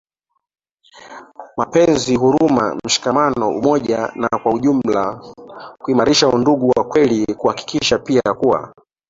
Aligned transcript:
mapenzi 1.57 2.15
huruma 2.15 2.75
mshikamano 2.85 3.49
umoja 3.49 4.11
na 4.15 4.29
kwa 4.43 4.53
ujumla 4.53 5.33
kuimarisha 5.79 6.27
udugu 6.27 6.67
wa 6.75 6.83
kweli 6.83 7.33
Kuhakikisha 7.35 7.99
pia 7.99 8.21
kuwa 8.33 8.73